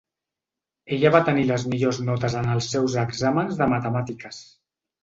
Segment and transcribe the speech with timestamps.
[0.97, 4.43] Ella va tenir les millors notes en els seus exàmens de matemàtiques.